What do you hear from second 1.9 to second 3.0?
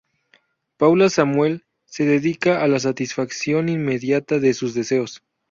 dedica a la